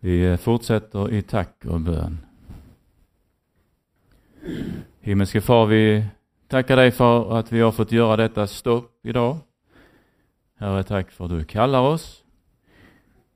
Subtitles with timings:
[0.00, 2.18] Vi fortsätter i tack och bön.
[5.00, 6.04] Himmelske Far, vi
[6.48, 9.38] tackar dig för att vi har fått göra detta stopp idag.
[10.56, 12.24] Herre, tack för att du kallar oss.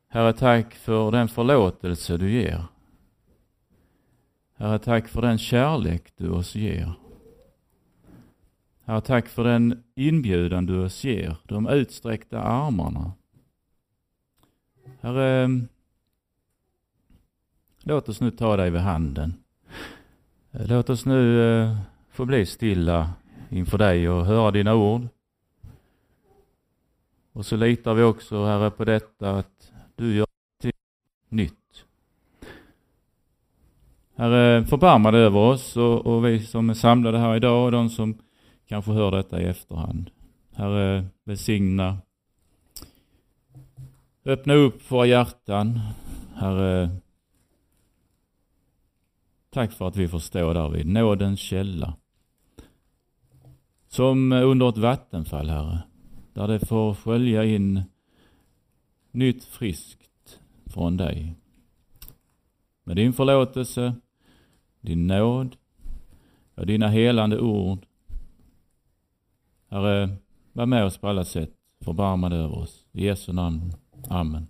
[0.09, 2.65] Herre, tack för den förlåtelse du ger.
[4.57, 6.93] Herre, tack för den kärlek du oss ger.
[8.85, 13.13] Herre, tack för den inbjudan du oss ger, de utsträckta armarna.
[15.01, 15.61] Herre,
[17.85, 19.35] låt oss nu ta dig vid handen.
[20.51, 21.77] Låt oss nu eh,
[22.11, 23.11] få bli stilla
[23.49, 25.09] inför dig och höra dina ord.
[27.33, 30.27] Och så litar vi också, Herre, på detta att du gör
[30.61, 30.73] till
[31.29, 31.85] nytt.
[34.17, 37.89] Herre, förbarma dig över oss och, och, vi som är samlade här idag och de
[37.89, 38.19] som
[38.69, 40.11] kanske hör detta i efterhand.
[40.55, 41.99] Herre, välsigna.
[44.25, 45.81] Öppna upp våra hjärtan.
[46.35, 46.91] Herre,
[49.55, 51.97] tack för att vi får stå där vid nådens källa.
[53.89, 55.83] Som under ett vattenfall, Herre,
[56.33, 57.83] där det får skölja in
[59.11, 61.35] nytt friskt från dig.
[62.85, 63.95] Med din förlåtelse,
[64.81, 65.57] din nåd
[66.55, 67.87] och dina helande ord.
[69.69, 70.17] Herre,
[70.53, 71.51] var med oss på alla sätt.
[71.81, 72.87] Förbarma dig över oss.
[72.93, 73.73] I Jesu namn.
[74.09, 74.47] Amen.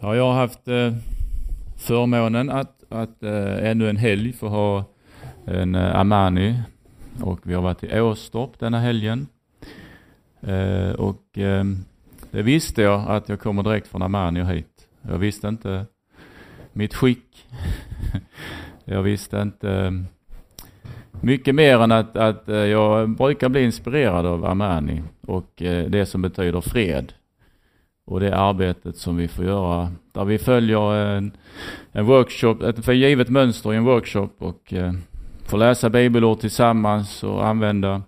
[0.00, 0.92] Ja, jag har haft eh,
[1.76, 4.84] förmånen att, att eh, ännu en helg få ha
[5.46, 6.62] en eh, Amani
[7.22, 9.26] och vi har varit i Åstorp denna helgen.
[10.40, 11.64] Eh, och eh,
[12.30, 14.88] det visste jag att jag kommer direkt från Amani och hit.
[15.02, 15.86] Jag visste inte
[16.72, 17.46] mitt skick.
[18.84, 19.90] jag visste inte eh,
[21.20, 26.06] mycket mer än att, att eh, jag brukar bli inspirerad av Amani och eh, det
[26.06, 27.12] som betyder fred.
[28.08, 31.32] Och det arbetet som vi får göra där vi följer en,
[31.92, 34.92] en workshop, ett givet mönster i en workshop och eh,
[35.46, 38.02] får läsa bibelord tillsammans och använda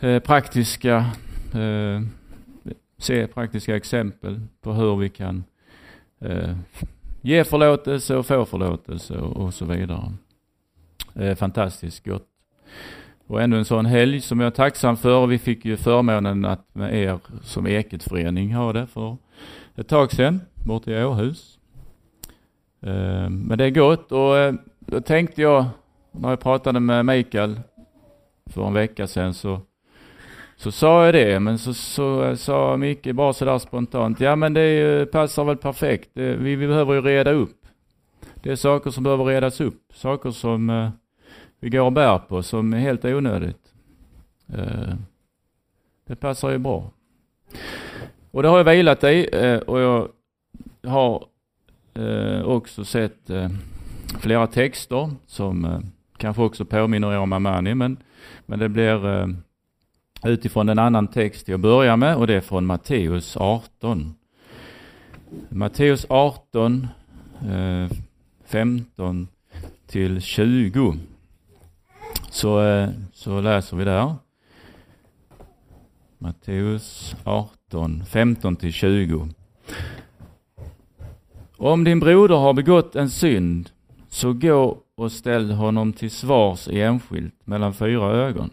[0.00, 0.96] eh, praktiska,
[1.54, 2.02] eh,
[2.98, 5.44] se praktiska exempel på hur vi kan
[6.20, 6.56] eh,
[7.20, 10.12] ge förlåtelse och få förlåtelse och, och så vidare.
[11.14, 12.28] Eh, fantastiskt gott.
[13.26, 15.26] Och ännu en sån helg som jag är tacksam för.
[15.26, 19.16] Vi fick ju förmånen att med er som Eketförening ha det för
[19.76, 21.58] ett tag sedan, borta i Åhus.
[22.82, 25.64] Eh, men det är gott och eh, då tänkte jag
[26.12, 27.60] när jag pratade med Mikael
[28.46, 29.60] för en vecka sedan så,
[30.56, 34.54] så sa jag det, men så, så eh, sa Micke bara sådär spontant, ja men
[34.54, 37.66] det passar väl perfekt, vi, vi behöver ju reda upp.
[38.34, 40.90] Det är saker som behöver redas upp, saker som eh,
[41.64, 43.72] vi går och bär på som är helt onödigt.
[44.48, 44.94] Eh,
[46.06, 46.90] det passar ju bra.
[48.30, 50.08] Och det har jag vilat i eh, och jag
[50.86, 51.24] har
[51.94, 53.30] eh, också sett
[54.20, 55.82] flera texter som
[56.16, 57.96] Kanske också påminner er om Amani, men,
[58.46, 59.28] men det blir
[60.24, 64.14] utifrån en annan text jag börjar med och det är från Matteus 18.
[65.48, 66.88] Matteus 18,
[68.44, 69.28] 15
[69.86, 70.94] till 20.
[72.34, 74.14] Så, eh, så läser vi där.
[76.18, 79.28] Matteus 18, 15 till 20.
[81.56, 83.70] Om din broder har begått en synd,
[84.08, 88.50] så gå och ställ honom till svars enskilt mellan fyra ögon.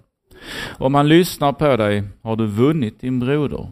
[0.77, 3.67] Om han lyssnar på dig har du vunnit din broder.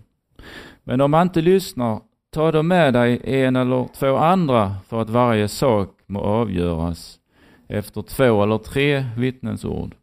[0.84, 2.02] Men om han inte lyssnar,
[2.34, 7.20] ta då med dig en eller två andra för att varje sak må avgöras
[7.68, 9.96] efter två eller tre vittnens ord.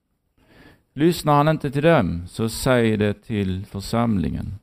[0.99, 4.55] Lyssnar han inte till dem, så säg det till församlingen.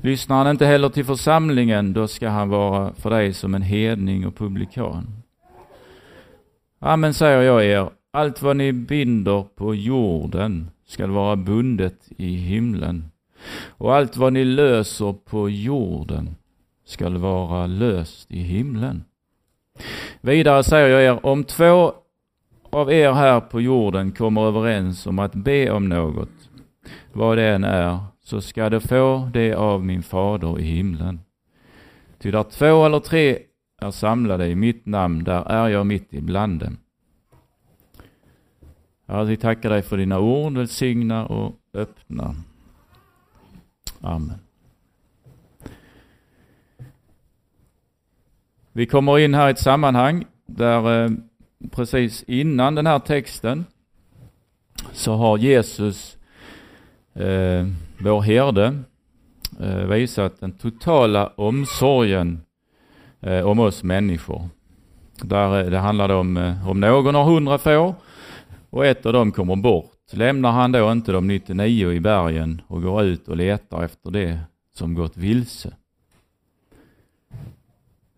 [0.00, 4.26] Lyssnar han inte heller till församlingen, då ska han vara för dig som en hedning
[4.26, 5.22] och publikan.
[6.78, 13.04] Amen säger jag er, allt vad ni binder på jorden skall vara bundet i himlen.
[13.66, 16.36] Och allt vad ni löser på jorden
[16.84, 19.04] skall vara löst i himlen.
[20.20, 21.92] Vidare säger jag er, om två
[22.72, 26.50] av er här på jorden kommer överens om att be om något,
[27.12, 31.20] vad det än är, så ska de få det av min fader i himlen.
[32.18, 33.38] Ty där två eller tre
[33.80, 36.76] är samlade i mitt namn, där är jag mitt ibland dem.
[39.06, 42.34] Herre, vi tackar dig för dina ord, välsigna och öppna.
[44.00, 44.38] Amen.
[48.72, 51.10] Vi kommer in här i ett sammanhang där eh,
[51.70, 53.64] precis innan den här texten
[54.92, 56.16] så har Jesus,
[57.14, 57.66] eh,
[57.98, 58.78] vår herde,
[59.60, 62.40] eh, visat den totala omsorgen
[63.20, 64.48] eh, om oss människor.
[65.22, 67.94] Där eh, det handlar om, eh, om någon har hundra får
[68.70, 69.88] och ett av dem kommer bort.
[70.12, 74.38] Lämnar han då inte de 99 i bergen och går ut och letar efter det
[74.74, 75.72] som gått vilse.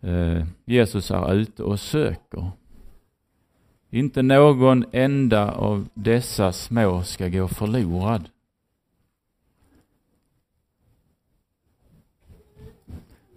[0.00, 2.50] Eh, Jesus är ute och söker.
[3.94, 8.28] Inte någon enda av dessa små ska gå förlorad.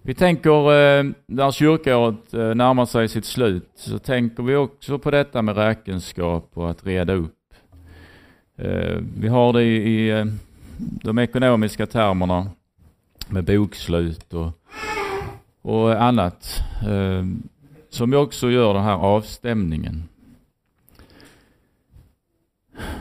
[0.02, 5.12] Vi tänker eh, när kyrkoåret eh, närmar sig sitt slut så tänker vi också på
[5.12, 7.54] detta med räkenskap och att reda upp.
[8.56, 10.26] Eh, vi har det i, i
[10.78, 12.52] de ekonomiska termerna
[13.28, 14.52] med bokslut och,
[15.62, 16.64] och annat
[17.90, 20.04] som också gör den här avstämningen.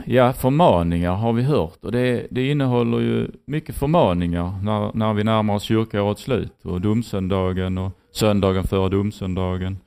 [0.08, 5.24] Ja, förmaningar har vi hört och det, det innehåller ju mycket förmaningar när, när vi
[5.24, 9.78] närmar oss kyrkoårets slut och domsöndagen och söndagen före domsöndagen.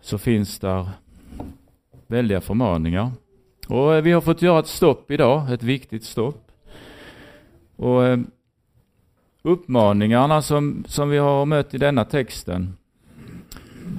[0.00, 0.88] Så finns där
[2.06, 3.10] väldiga förmaningar.
[3.68, 6.50] Och eh, vi har fått göra ett stopp idag, ett viktigt stopp.
[7.76, 8.18] Och eh,
[9.42, 12.76] uppmaningarna som, som vi har mött i denna texten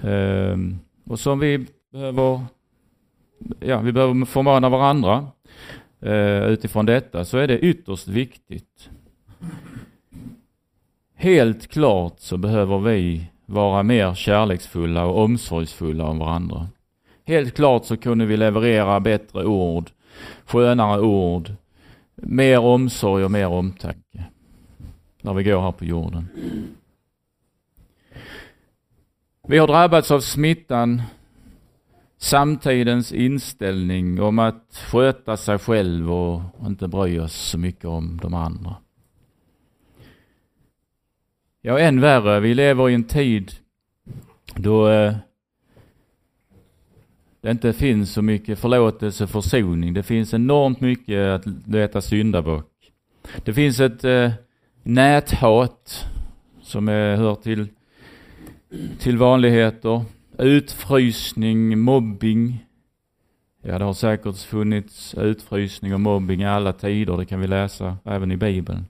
[0.04, 0.58] eh,
[1.06, 2.42] och som vi behöver
[3.60, 5.28] ja, vi behöver förmana varandra
[6.02, 8.90] eh, utifrån detta så är det ytterst viktigt.
[11.16, 16.68] Helt klart så behöver vi vara mer kärleksfulla och omsorgsfulla om varandra.
[17.26, 19.90] Helt klart så kunde vi leverera bättre ord,
[20.46, 21.52] skönare ord,
[22.16, 24.24] mer omsorg och mer omtanke
[25.22, 26.28] när vi går här på jorden.
[29.48, 31.02] Vi har drabbats av smittan
[32.20, 38.34] samtidens inställning om att sköta sig själv och inte bry oss så mycket om de
[38.34, 38.76] andra.
[41.62, 43.52] Ja, än värre, vi lever i en tid
[44.56, 45.16] då eh,
[47.42, 49.94] det inte finns så mycket förlåtelse och försoning.
[49.94, 52.92] Det finns enormt mycket att leta syndabock.
[53.44, 54.32] Det finns ett eh,
[54.84, 56.06] näthat
[56.62, 57.68] som är, hör till,
[59.00, 60.06] till vanligheter
[60.40, 62.66] utfrysning, mobbing.
[63.62, 67.18] Ja, det har säkert funnits utfrysning och mobbing i alla tider.
[67.18, 68.86] Det kan vi läsa även i Bibeln.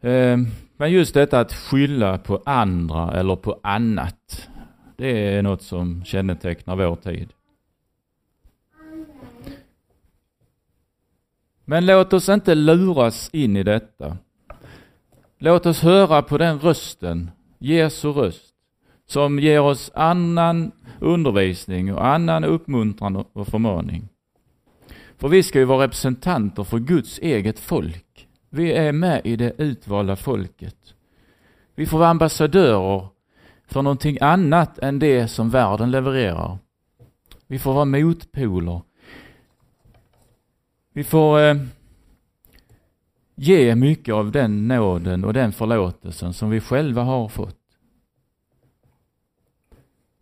[0.00, 0.38] Eh,
[0.76, 4.48] men just detta att skylla på andra eller på annat.
[4.96, 7.32] Det är något som kännetecknar vår tid.
[11.64, 14.16] Men låt oss inte luras in i detta.
[15.38, 18.49] Låt oss höra på den rösten, Jesu röst,
[19.10, 24.08] som ger oss annan undervisning och annan uppmuntran och förmaning.
[25.18, 28.28] För vi ska ju vara representanter för Guds eget folk.
[28.50, 30.76] Vi är med i det utvalda folket.
[31.74, 33.06] Vi får vara ambassadörer
[33.66, 36.58] för någonting annat än det som världen levererar.
[37.46, 38.80] Vi får vara motpoler.
[40.92, 41.56] Vi får eh,
[43.34, 47.59] ge mycket av den nåden och den förlåtelsen som vi själva har fått.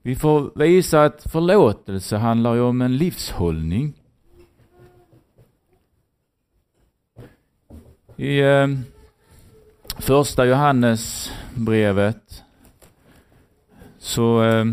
[0.09, 3.95] Vi får visa att förlåtelse handlar ju om en livshållning.
[8.17, 8.67] I eh,
[9.99, 12.45] första Johannesbrevet
[13.99, 14.65] så, eh,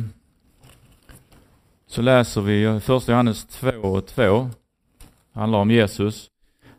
[1.87, 4.49] så läser vi första Johannes 2 och 2.
[5.33, 6.29] handlar om Jesus.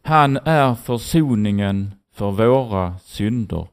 [0.02, 3.68] Han är försoningen för våra synder.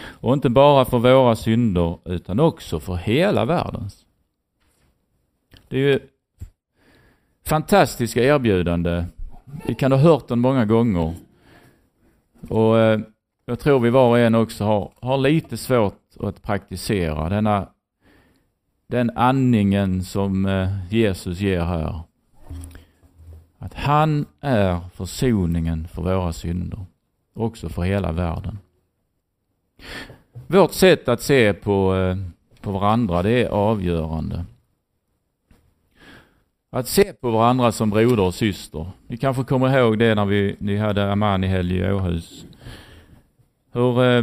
[0.00, 3.97] Och inte bara för våra synder utan också för hela världens.
[5.68, 6.00] Det är ju
[7.44, 9.04] fantastiska erbjudande.
[9.66, 11.14] Vi kan ha hört den många gånger.
[12.48, 13.00] Och eh,
[13.46, 17.68] jag tror vi var och en också har, har lite svårt att praktisera denna
[18.88, 22.00] den andningen som eh, Jesus ger här.
[23.58, 26.84] Att han är försoningen för våra synder.
[27.34, 28.58] Också för hela världen.
[30.46, 32.16] Vårt sätt att se på, eh,
[32.60, 34.44] på varandra det är avgörande.
[36.70, 38.90] Att se på varandra som broder och syster.
[39.06, 42.46] Ni kanske kommer ihåg det när vi, ni hade Amani-helg i Åhus.
[43.72, 44.22] Hur eh,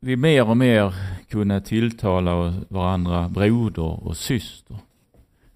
[0.00, 0.94] vi mer och mer
[1.28, 4.76] kunde tilltala varandra broder och syster.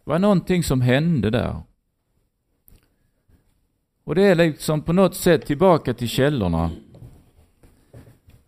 [0.05, 1.57] Det var någonting som hände där.
[4.05, 6.71] Och det är liksom på något sätt tillbaka till källorna.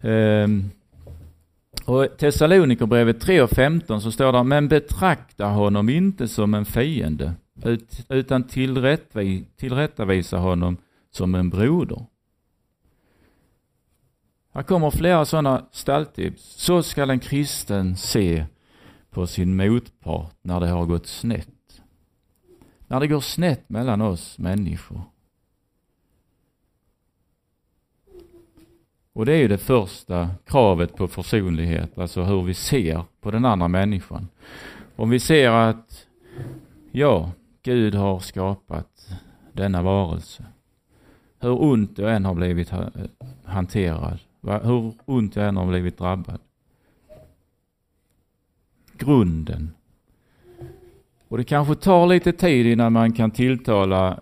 [0.01, 0.71] Ehm,
[1.85, 7.33] och Thessalonikerbrevet 3 och 15 så står det, men betrakta honom inte som en fiende
[8.09, 8.45] utan
[9.57, 10.76] tillrättavisa honom
[11.11, 12.07] som en broder.
[14.54, 16.42] Här kommer flera sådana stalltips.
[16.42, 18.47] Så skall en kristen se
[19.11, 21.83] på sin motpart när det har gått snett.
[22.87, 25.00] När det går snett mellan oss människor.
[29.12, 33.45] Och det är ju det första kravet på försonlighet, alltså hur vi ser på den
[33.45, 34.28] andra människan.
[34.97, 36.07] Om vi ser att,
[36.90, 37.31] ja,
[37.62, 39.11] Gud har skapat
[39.52, 40.45] denna varelse.
[41.38, 42.88] Hur ont jag än har blivit eh,
[43.45, 46.40] hanterad, hur ont jag än har blivit drabbad.
[48.92, 49.75] Grunden.
[51.28, 54.21] Och det kanske tar lite tid innan man kan tilltala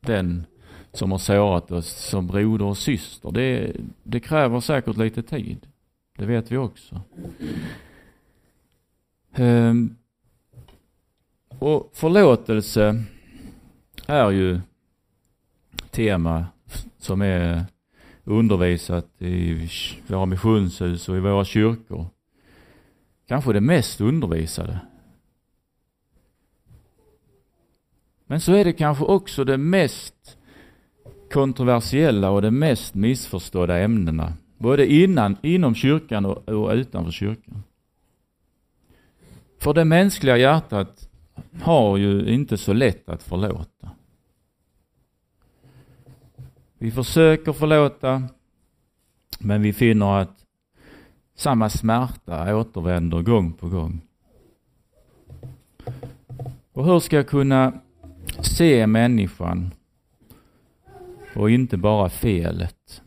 [0.00, 0.46] den
[0.92, 3.30] som har sårat oss som broder och syster.
[3.30, 5.66] Det, det kräver säkert lite tid.
[6.18, 7.00] Det vet vi också.
[9.36, 9.97] Um,
[11.58, 13.04] och förlåtelse
[14.06, 14.60] är ju
[15.90, 16.46] tema
[16.98, 17.64] som är
[18.24, 19.68] undervisat i
[20.06, 22.06] våra missionshus och i våra kyrkor.
[23.28, 24.78] Kanske det mest undervisade.
[28.26, 30.38] Men så är det kanske också det mest
[31.32, 34.32] kontroversiella och de mest missförstådda ämnena.
[34.58, 37.62] Både innan, inom kyrkan och, och utanför kyrkan.
[39.58, 41.07] För det mänskliga hjärtat
[41.62, 43.90] har ju inte så lätt att förlåta.
[46.78, 48.28] Vi försöker förlåta,
[49.38, 50.44] men vi finner att
[51.34, 54.00] samma smärta återvänder gång på gång.
[56.72, 57.72] Och hur ska jag kunna
[58.40, 59.74] se människan
[61.34, 63.02] och inte bara felet?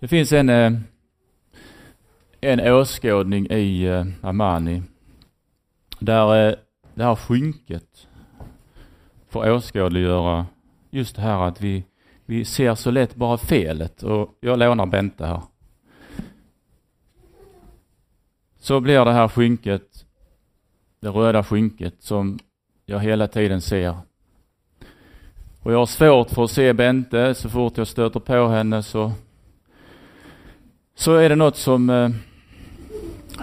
[0.00, 0.72] Det finns en, eh,
[2.40, 4.82] en åskådning i eh, Amani
[5.98, 6.54] där eh,
[6.94, 8.08] det här skynket
[9.28, 10.46] får åskådliggöra
[10.90, 11.84] just det här att vi,
[12.26, 15.42] vi ser så lätt bara felet och jag lånar Bente här.
[18.58, 20.06] Så blir det här skynket,
[21.00, 22.38] det röda skynket som
[22.86, 23.96] jag hela tiden ser.
[25.62, 29.12] Och jag har svårt för att se Bente, så fort jag stöter på henne så,
[30.94, 32.10] så är det något som eh,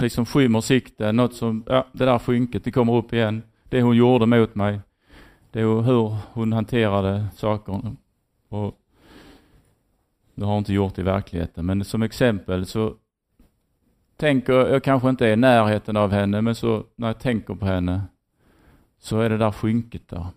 [0.02, 3.44] liksom skymmer sikten, något som, ja det där skynket, det kommer upp igen.
[3.70, 4.80] Det hon gjorde mot mig.
[5.52, 7.96] Det är hur hon hanterade saker.
[8.50, 8.80] Och
[10.36, 12.96] det har hon inte gjort i verkligheten, men som exempel så
[14.18, 17.66] tänker jag kanske inte är i närheten av henne, men så när jag tänker på
[17.66, 18.02] henne
[19.00, 20.28] så är det där skynket där.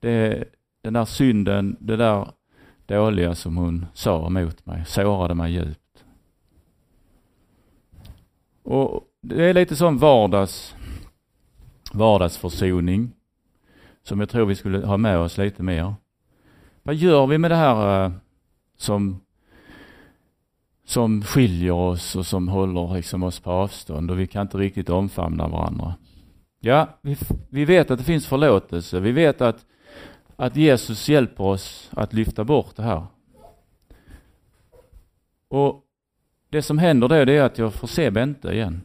[0.00, 0.44] Det är
[0.82, 2.28] den där synden, det där
[2.86, 5.79] dåliga som hon sa mot mig, sårade mig djupt.
[8.70, 10.74] Och det är lite sån vardags,
[11.92, 13.12] vardagsförsoning
[14.02, 15.94] som jag tror vi skulle ha med oss lite mer.
[16.82, 18.12] Vad gör vi med det här eh,
[18.76, 19.20] som,
[20.86, 24.90] som skiljer oss och som håller liksom oss på avstånd och vi kan inte riktigt
[24.90, 25.94] omfamna varandra?
[26.60, 27.16] Ja, vi,
[27.48, 29.00] vi vet att det finns förlåtelse.
[29.00, 29.66] Vi vet att,
[30.36, 33.06] att Jesus hjälper oss att lyfta bort det här.
[35.48, 35.86] Och
[36.50, 38.82] det som händer då det är att jag får se Bente igen.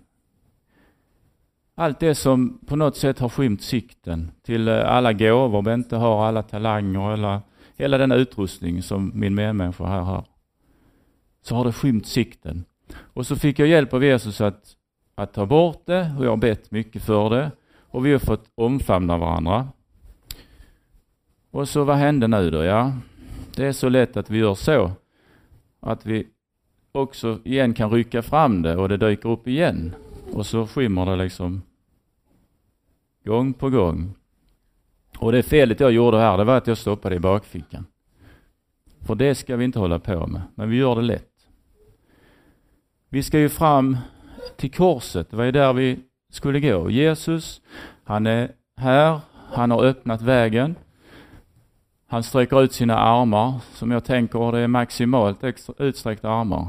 [1.76, 6.26] Allt det som på något sätt har skymt sikten till eh, alla gåvor Bente har,
[6.26, 7.42] alla talanger, alla,
[7.78, 10.26] hela den utrustning som min medmänniska här har.
[11.42, 12.66] Så har det skymt sikten.
[12.98, 14.76] Och så fick jag hjälp av Jesus att,
[15.16, 17.52] att ta bort det och jag har bett mycket för det.
[17.80, 19.68] Och vi har fått omfamna varandra.
[21.52, 22.64] Och så vad hände nu då?
[22.64, 22.94] Ja,
[23.56, 24.92] det är så lätt att vi gör så.
[25.80, 26.28] Att vi
[26.96, 29.96] också igen kan rycka fram det och det dyker upp igen.
[30.34, 31.62] Och så skymmer det liksom
[33.26, 34.14] gång på gång.
[35.18, 37.86] Och det felet jag gjorde här, det var att jag stoppade i bakfickan.
[39.00, 41.32] För det ska vi inte hålla på med, men vi gör det lätt.
[43.10, 43.98] Vi ska ju fram
[44.56, 46.00] till korset, det var ju där vi
[46.30, 46.90] skulle gå.
[46.90, 47.62] Jesus,
[48.04, 49.20] han är här,
[49.52, 50.76] han har öppnat vägen.
[52.08, 55.44] Han sträcker ut sina armar, som jag tänker det är maximalt
[55.78, 56.68] utsträckta armar.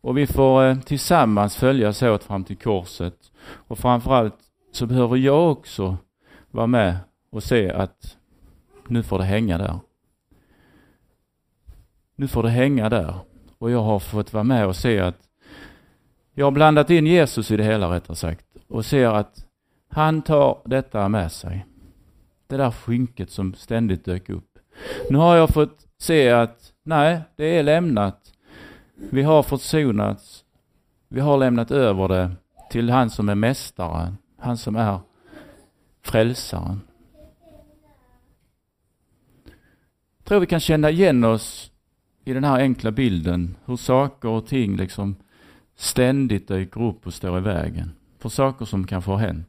[0.00, 3.32] Och vi får eh, tillsammans följas åt fram till korset.
[3.44, 4.38] Och framförallt
[4.72, 5.96] så behöver jag också
[6.50, 6.96] vara med
[7.30, 8.16] och se att
[8.88, 9.78] nu får det hänga där.
[12.16, 13.14] Nu får det hänga där.
[13.58, 15.18] Och jag har fått vara med och se att
[16.34, 19.46] jag har blandat in Jesus i det hela rättare sagt och ser att
[19.88, 21.66] han tar detta med sig.
[22.46, 24.58] Det där skynket som ständigt dök upp.
[25.10, 28.27] Nu har jag fått se att nej, det är lämnat.
[28.98, 30.44] Vi har försonats.
[31.08, 32.30] Vi har lämnat över det
[32.70, 35.00] till han som är mästaren, han som är
[36.02, 36.80] frälsaren.
[40.28, 41.70] tror vi kan känna igen oss
[42.24, 45.16] i den här enkla bilden, hur saker och ting liksom
[45.76, 49.48] ständigt dyker upp och står i vägen för saker som kanske har hänt.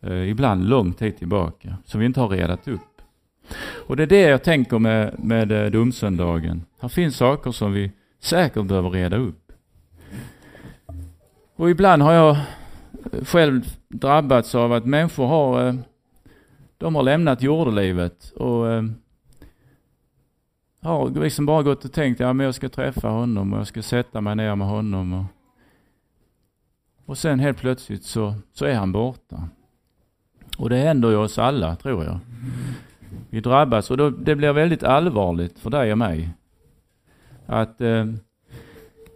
[0.00, 3.02] Eh, ibland lång tid tillbaka, som vi inte har redat upp.
[3.86, 6.64] Och det är det jag tänker med, med eh, domsöndagen.
[6.80, 9.52] Här finns saker som vi säkert behöver reda upp.
[11.56, 12.36] Och ibland har jag
[13.22, 15.74] själv drabbats av att människor har, eh,
[16.78, 18.82] de har lämnat jordelivet och eh,
[20.82, 23.82] har liksom bara gått och tänkt, ja men jag ska träffa honom och jag ska
[23.82, 25.12] sätta mig ner med honom.
[25.12, 25.24] Och,
[27.06, 29.48] och sen helt plötsligt så, så är han borta.
[30.58, 32.18] Och det händer ju oss alla, tror jag.
[33.30, 36.30] Vi drabbas och då, det blir väldigt allvarligt för dig och mig.
[37.52, 38.06] Att eh,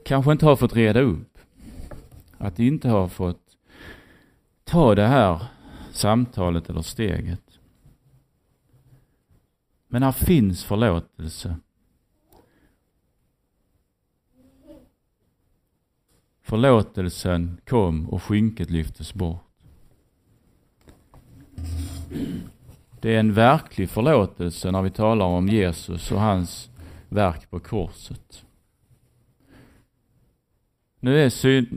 [0.05, 1.39] kanske inte ha fått reda upp.
[2.39, 3.57] Att inte ha fått
[4.65, 5.47] ta det här
[5.93, 7.59] samtalet eller steget.
[9.89, 11.57] Men här finns förlåtelse.
[16.43, 19.45] Förlåtelsen kom och skynket lyftes bort.
[23.01, 26.71] Det är en verklig förlåtelse när vi talar om Jesus och hans
[27.15, 28.45] verk på korset.
[31.01, 31.31] Nu är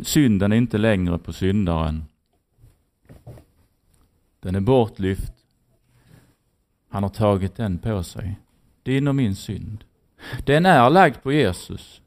[0.04, 2.06] synden inte längre på syndaren.
[4.40, 5.34] Den är bortlyft.
[6.90, 8.40] Han har tagit den på sig.
[8.84, 9.84] Din och min synd.
[10.46, 12.02] Den är lagd på Jesus.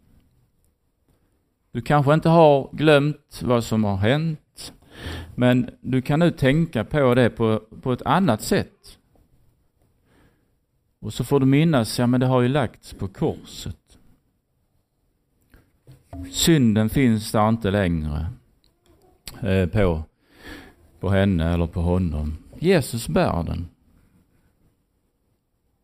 [1.73, 4.73] Du kanske inte har glömt vad som har hänt,
[5.35, 8.99] men du kan nu tänka på det på, på ett annat sätt.
[11.01, 13.77] Och så får du minnas, ja men det har ju lagts på korset.
[16.31, 18.27] Synden finns där inte längre
[19.43, 20.03] eh, på,
[21.01, 22.37] på henne eller på honom.
[22.59, 23.69] Jesus bär den.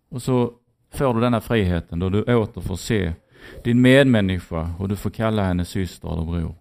[0.08, 0.52] Och så
[0.90, 3.12] får du denna friheten då du åter får se
[3.64, 6.54] din medmänniska och du får kalla henne syster eller bror.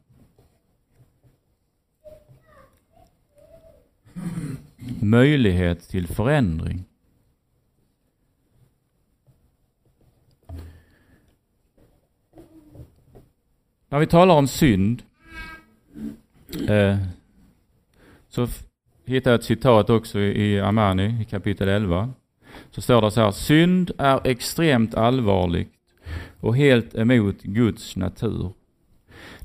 [5.00, 6.84] Möjlighet till förändring.
[13.90, 15.04] När vi talar om synd
[16.70, 16.98] eh,
[18.30, 18.48] så
[19.06, 22.10] hittar jag ett citat också i Amani i kapitel 11.
[22.72, 25.72] Så står det så här, synd är extremt allvarligt
[26.40, 28.54] och helt emot Guds natur.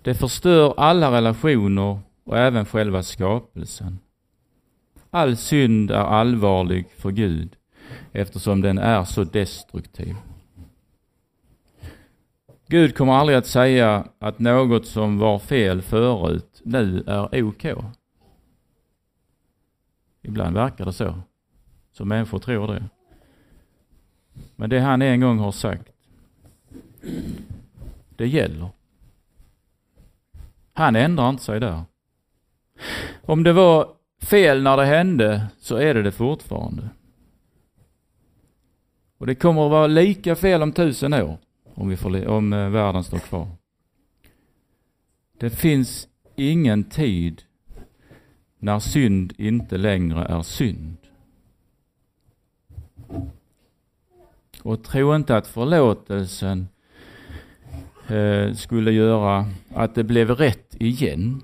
[0.03, 3.98] Det förstör alla relationer och även själva skapelsen.
[5.11, 7.57] All synd är allvarlig för Gud
[8.12, 10.16] eftersom den är så destruktiv.
[12.70, 17.64] Gud kommer aldrig att säga att något som var fel förut nu är OK.
[20.22, 21.14] Ibland verkar det så.
[21.92, 22.85] Så människor tror det.
[24.56, 25.88] Men det han en gång har sagt,
[28.16, 28.68] det gäller.
[30.72, 31.83] Han ändrar inte sig där.
[33.22, 33.88] Om det var
[34.22, 36.88] fel när det hände så är det det fortfarande.
[39.18, 41.38] Och det kommer att vara lika fel om tusen år
[41.80, 43.48] om, vi får, om eh, världen står kvar.
[45.38, 47.42] Det finns ingen tid
[48.58, 50.96] när synd inte längre är synd.
[54.62, 56.68] Och tro inte att förlåtelsen
[58.08, 61.42] eh, skulle göra att det blev rätt igen.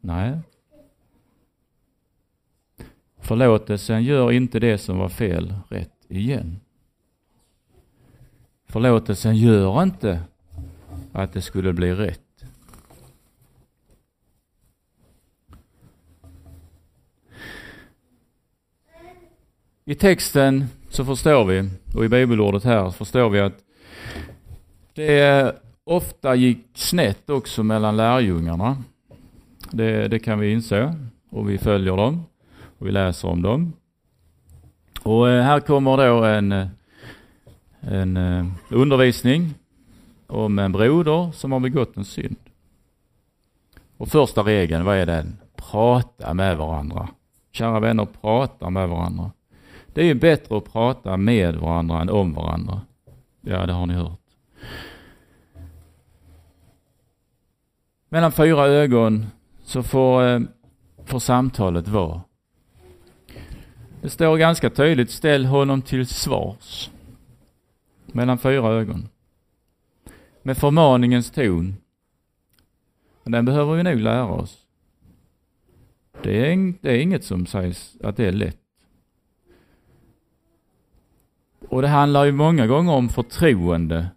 [0.00, 0.38] Nej.
[3.20, 6.61] Förlåtelsen gör inte det som var fel rätt igen.
[8.72, 10.20] Förlåtelsen gör inte
[11.12, 12.44] att det skulle bli rätt.
[19.84, 23.58] I texten så förstår vi, och i bibelordet här förstår vi att
[24.94, 28.82] det ofta gick snett också mellan lärjungarna.
[29.70, 30.94] Det, det kan vi inse
[31.30, 32.24] och vi följer dem
[32.78, 33.72] och vi läser om dem.
[35.02, 36.68] Och eh, här kommer då en eh,
[37.82, 39.54] en eh, undervisning
[40.26, 42.36] om en broder som har begått en synd.
[43.96, 45.38] Och första regeln, vad är den?
[45.56, 47.08] Prata med varandra.
[47.52, 49.30] Kära vänner, prata med varandra.
[49.94, 52.80] Det är ju bättre att prata med varandra än om varandra.
[53.40, 54.18] Ja, det har ni hört.
[58.08, 59.26] Mellan fyra ögon
[59.62, 60.40] så får, eh,
[61.04, 62.20] får samtalet vara.
[64.02, 66.90] Det står ganska tydligt, ställ honom till svars
[68.12, 69.08] mellan fyra ögon.
[70.42, 71.76] Med förmaningens ton.
[73.24, 74.66] Den behöver vi nog lära oss.
[76.22, 78.58] Det är, det är inget som sägs att det är lätt.
[81.68, 84.08] Och det handlar ju många gånger om förtroende.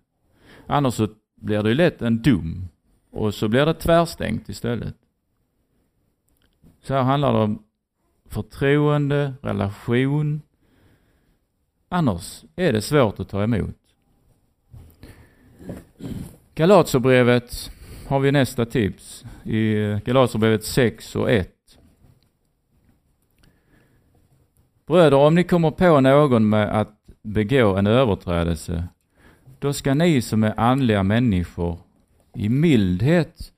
[0.67, 2.67] Annars så blir det ju lätt en dom.
[3.11, 4.95] Och så blir det tvärstängt istället.
[6.81, 7.63] Så här handlar det om
[8.25, 10.41] förtroende, relation.
[11.89, 13.84] Annars är det svårt att ta emot.
[16.55, 17.71] Galaterbrevet
[18.07, 19.25] har vi nästa tips.
[19.43, 19.75] I
[20.05, 21.51] Galaterbrevet 6 och 1.
[24.87, 28.87] Bröder, om ni kommer på någon med att begå en överträdelse,
[29.59, 31.79] då ska ni som är andliga människor
[32.33, 33.51] i mildhet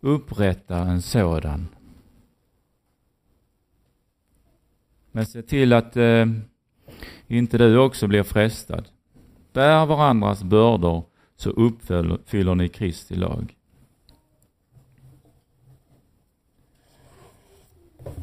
[0.00, 1.68] upprätta en sådan.
[5.12, 6.26] Men se till att eh,
[7.26, 8.88] inte du också blir frestad.
[9.52, 11.04] Bär varandras bördor
[11.44, 13.56] så uppfyller ni Kristi lag.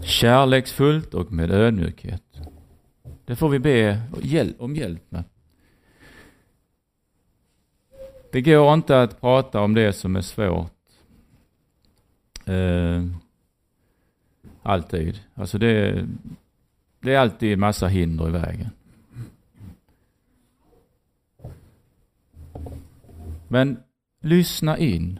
[0.04, 2.24] Kärleksfullt och med ödmjukhet.
[3.26, 4.02] Det får vi be
[4.60, 5.24] om hjälp med.
[8.32, 10.72] Det går inte att prata om det som är svårt.
[12.46, 13.04] Eh,
[14.64, 15.20] alltid.
[15.34, 16.08] Alltså det,
[17.00, 18.70] det är alltid en massa hinder i vägen.
[23.52, 23.78] Men
[24.22, 25.20] lyssna in.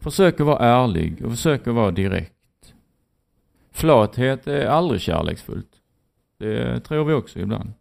[0.00, 2.74] Försök att vara ärlig och försök att vara direkt.
[3.70, 5.70] Flathet är aldrig kärleksfullt.
[6.38, 7.72] Det tror vi också ibland.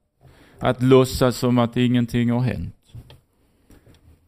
[0.60, 2.94] Att låtsas som att ingenting har hänt.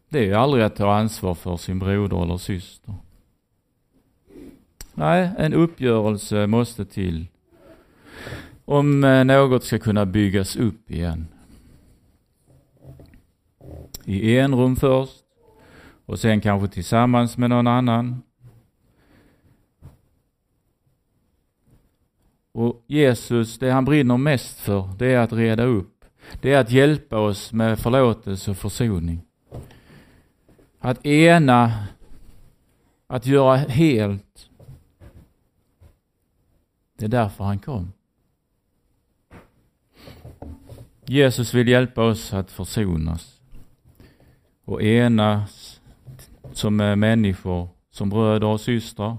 [0.09, 2.93] Det är aldrig att ta ansvar för sin broder eller syster.
[4.93, 7.27] Nej, en uppgörelse måste till
[8.65, 11.27] om eh, något ska kunna byggas upp igen.
[14.09, 15.23] I en rum först
[16.05, 18.23] och sen kanske tillsammans med någon annan.
[22.51, 26.05] Och Jesus, det han brinner mest för, det är att reda upp.
[26.41, 29.21] Det är att hjälpa oss med förlåtelse och försoning.
[30.79, 31.87] Att ena,
[33.07, 34.49] att göra helt.
[36.97, 37.93] Det är därför han kom.
[41.05, 43.38] Jesus vill hjälpa oss att försonas
[44.69, 45.81] och enas
[46.51, 49.17] som människor, som bröder och systrar.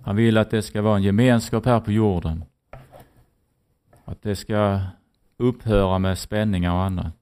[0.00, 2.44] Han vill att det ska vara en gemenskap här på jorden.
[4.04, 4.80] Att det ska
[5.36, 7.14] upphöra med spänningar och annat.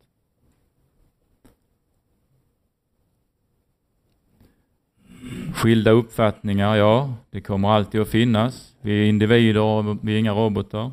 [5.54, 8.76] Skilda uppfattningar, ja, det kommer alltid att finnas.
[8.80, 10.92] Vi är individer vi är inga robotar.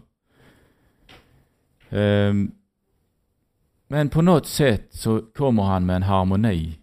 [1.89, 2.51] Ehm,
[3.87, 6.79] men på något sätt så kommer han med en harmoni.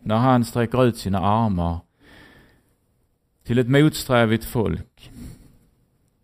[0.00, 1.80] När han sträcker ut sina armar
[3.44, 5.12] till ett motsträvigt folk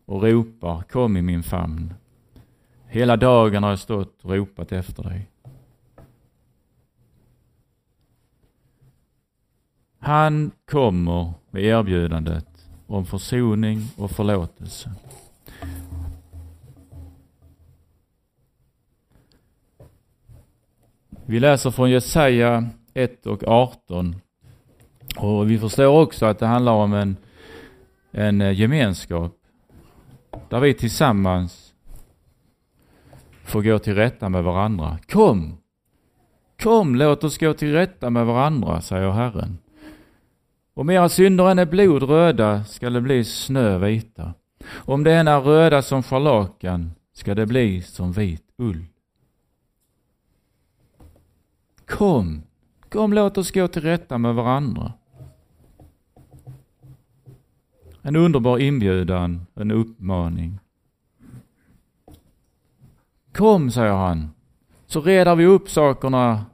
[0.05, 1.95] och ropar kom i min famn.
[2.87, 5.31] Hela dagen har jag stått och ropat efter dig.
[9.99, 14.93] Han kommer med erbjudandet om försoning och förlåtelse.
[21.27, 24.17] Vi läser från Jesaja 1 och 18.
[25.17, 27.17] Och vi förstår också att det handlar om en,
[28.11, 29.33] en eh, gemenskap
[30.49, 31.75] där vi tillsammans
[33.45, 34.99] får gå till rätta med varandra.
[35.09, 35.57] Kom!
[36.63, 39.59] Kom, låt oss gå till rätta med varandra, säger Herren.
[40.75, 44.35] Om era synder än är blodröda skall det bli snövita.
[44.73, 48.85] Om det än är röda som scharlakan ska det bli som vit ull.
[51.95, 52.43] Kom,
[52.89, 54.93] kom låt oss gå till rätta med varandra.
[58.03, 60.59] En underbar inbjudan, en uppmaning.
[63.33, 64.31] Kom, säger han,
[64.87, 66.45] så redar vi upp sakerna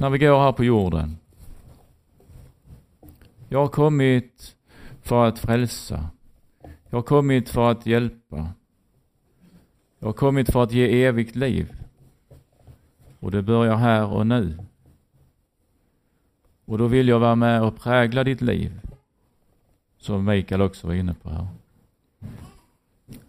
[0.00, 1.16] när vi går här på jorden.
[3.48, 4.56] Jag har kommit
[5.02, 6.08] för att frälsa.
[6.90, 8.48] Jag har kommit för att hjälpa.
[9.98, 11.83] Jag har kommit för att ge evigt liv.
[13.24, 14.58] Och det börjar här och nu.
[16.64, 18.80] Och då vill jag vara med och prägla ditt liv.
[19.98, 21.46] Som Mikael också var inne på här.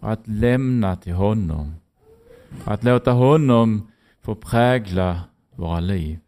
[0.00, 1.74] Att lämna till honom.
[2.64, 5.20] Att låta honom få prägla
[5.54, 6.18] våra liv.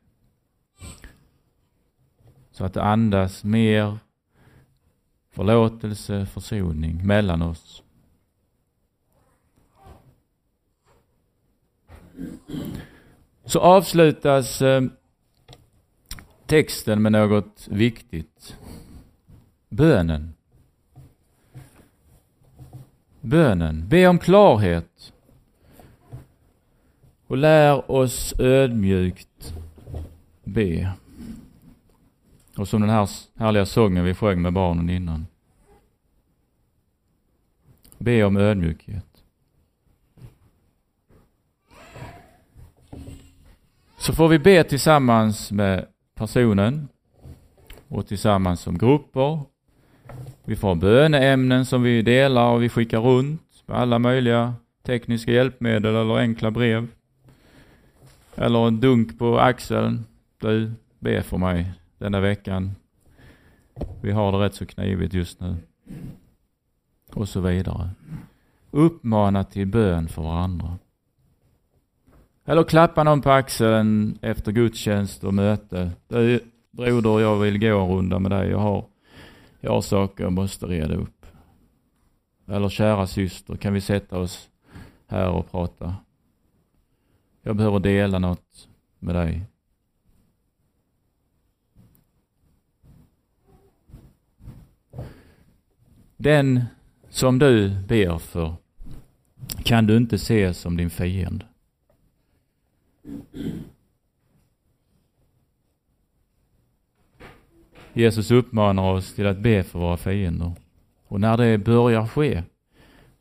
[2.51, 3.99] Så att det andas mer
[5.31, 7.83] förlåtelse, försoning mellan oss.
[13.49, 14.83] Så avslutas eh,
[16.47, 18.57] texten med något viktigt.
[19.69, 20.35] Bönen.
[23.21, 23.89] bönen.
[23.89, 25.13] Be om klarhet.
[27.27, 29.55] Och lär oss ödmjukt
[30.45, 30.93] be.
[32.57, 35.27] Och som den här härliga sången vi sjöng med barnen innan.
[37.99, 39.08] Be om ödmjukhet.
[44.01, 46.89] Så får vi be tillsammans med personen
[47.89, 49.41] och tillsammans som grupper.
[50.45, 55.97] Vi får böneämnen som vi delar och vi skickar runt med alla möjliga tekniska hjälpmedel
[55.97, 56.89] eller enkla brev.
[58.35, 60.05] Eller en dunk på axeln.
[60.41, 62.71] Du, be för mig denna veckan.
[64.01, 65.57] Vi har det rätt så knivigt just nu.
[67.13, 67.91] Och så vidare.
[68.71, 70.79] Uppmana till bön för varandra.
[72.49, 75.91] Eller klappa någon på axeln efter gudstjänst och möte.
[76.09, 78.51] Du, broder, jag vill gå en runda med dig.
[78.51, 78.85] Jag har,
[79.61, 81.27] jag har saker jag måste reda upp.
[82.47, 84.49] Eller kära syster, kan vi sätta oss
[85.07, 85.97] här och prata?
[87.43, 89.47] Jag behöver dela något med dig.
[96.17, 96.65] Den
[97.09, 98.55] som du ber för
[99.65, 101.48] kan du inte se som din fiende.
[107.93, 110.53] Jesus uppmanar oss till att be för våra fiender.
[111.07, 112.43] Och när det börjar ske,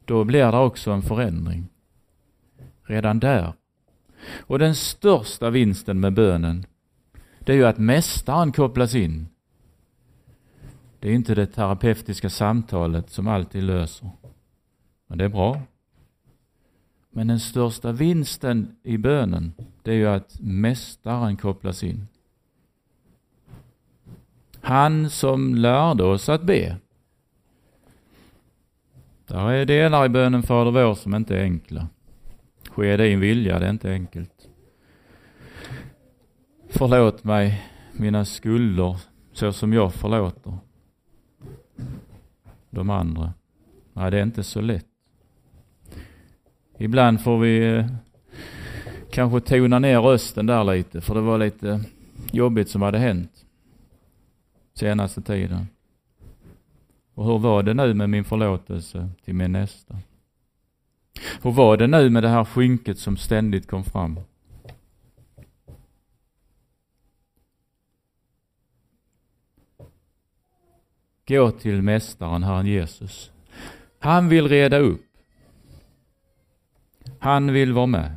[0.06, 1.67] då blir det också en förändring.
[2.84, 3.54] Redan där.
[4.38, 6.65] Och den största vinsten med bönen,
[7.39, 9.28] det är ju att mästaren kopplas in.
[11.00, 14.10] Det är inte det terapeutiska samtalet som alltid löser.
[15.08, 15.62] Men det är bra.
[17.10, 22.08] Men den största vinsten i bönen, det är ju att mästaren kopplas in.
[24.62, 26.78] Han som lärde oss att be.
[29.28, 31.88] Där är delar i bönen Fader vår som inte är enkla.
[32.70, 34.50] Ske din vilja, det är inte enkelt.
[36.70, 37.62] Förlåt mig
[37.93, 38.98] mina skulder
[39.34, 40.58] så som jag förlåter
[42.70, 43.34] de andra.
[43.93, 44.96] Nej, det är inte så lätt.
[46.78, 47.86] Ibland får vi eh,
[49.12, 51.82] kanske tona ner rösten där lite, för det var lite
[52.32, 53.46] jobbigt som hade hänt
[54.74, 55.68] senaste tiden.
[57.13, 59.98] Och hur var det nu med min förlåtelse till min nästa?
[61.42, 64.20] Hur var det nu med det här skynket som ständigt kom fram?
[71.28, 73.32] Gå till Mästaren, Herren Jesus.
[74.00, 75.07] Han vill reda upp.
[77.19, 78.15] Han vill vara med.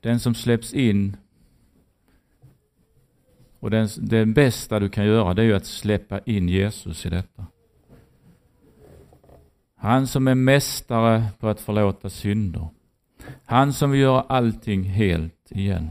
[0.00, 1.16] Den som släpps in
[3.60, 7.08] och den, det bästa du kan göra det är ju att släppa in Jesus i
[7.08, 7.46] detta.
[9.76, 12.68] Han som är mästare på att förlåta synder.
[13.44, 15.90] Han som vill göra allting helt igen.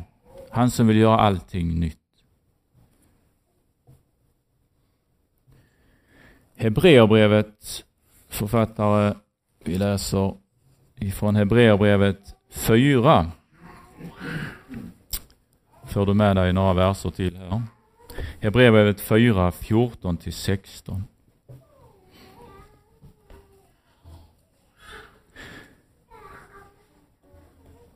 [0.50, 2.00] Han som vill göra allting nytt.
[6.56, 7.86] Hebreerbrevet
[8.30, 9.16] författare,
[9.64, 10.45] vi läser
[11.00, 13.32] ifrån Hebreerbrevet 4.
[15.84, 17.62] Får du med dig några verser till här.
[18.40, 21.04] Hebreerbrevet 4, 14 till 16.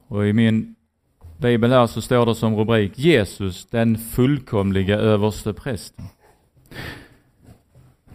[0.08, 0.76] Och i min
[1.38, 6.06] bibel här så står det som rubrik Jesus, den fullkomliga överste prästen.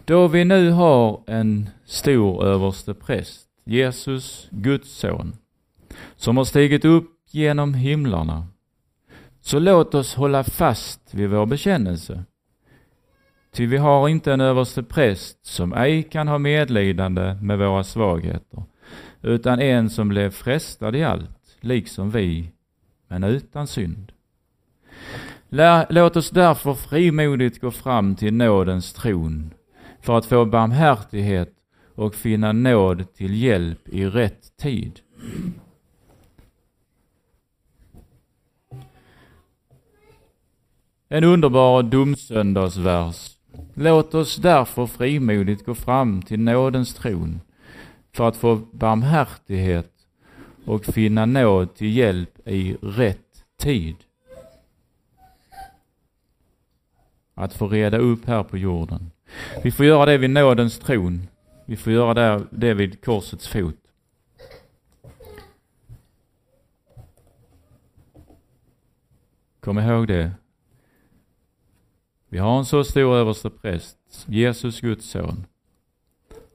[0.05, 5.33] Då vi nu har en stor överste präst, Jesus, Guds son,
[6.15, 8.47] som har stigit upp genom himlarna,
[9.41, 12.23] så låt oss hålla fast vid vår bekännelse.
[13.51, 18.63] Ty vi har inte en överste präst som ej kan ha medlidande med våra svagheter,
[19.21, 22.51] utan en som blev frestad i allt, liksom vi,
[23.07, 24.11] men utan synd.
[25.89, 29.53] Låt oss därför frimodigt gå fram till nådens tron
[30.01, 31.54] för att få barmhärtighet
[31.95, 34.99] och finna nåd till hjälp i rätt tid.
[41.09, 43.37] En underbar domsöndagsvers.
[43.73, 47.41] Låt oss därför frimodigt gå fram till nådens tron
[48.11, 49.91] för att få barmhärtighet
[50.65, 53.95] och finna nåd till hjälp i rätt tid.
[57.33, 59.11] Att få reda upp här på jorden.
[59.63, 61.27] Vi får göra det vid nådens tron.
[61.65, 63.75] Vi får göra det, det vid korsets fot.
[69.59, 70.31] Kom ihåg det.
[72.29, 75.45] Vi har en så stor överste präst, Jesus Guds son.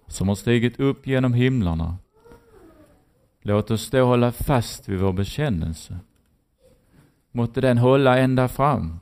[0.07, 1.99] som har stigit upp genom himlarna.
[3.43, 5.99] Låt oss då hålla fast vid vår bekännelse.
[7.33, 9.01] Måtte den hålla ända fram.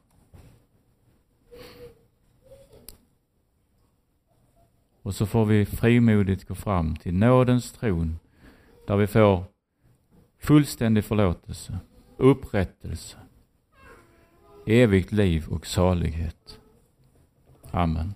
[5.08, 8.18] Och så får vi frimodigt gå fram till nådens tron
[8.86, 9.44] där vi får
[10.38, 11.78] fullständig förlåtelse,
[12.16, 13.18] upprättelse,
[14.66, 16.60] evigt liv och salighet.
[17.70, 18.14] Amen.